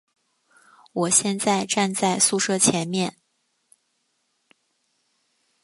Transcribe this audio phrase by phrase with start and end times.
[0.93, 3.17] 我现在站在宿舍前面